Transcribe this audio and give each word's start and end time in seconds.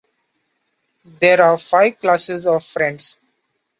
There 1.19 1.43
are 1.43 1.59
five 1.59 1.99
classes 1.99 2.47
of 2.47 2.63
Friends. 2.63 3.19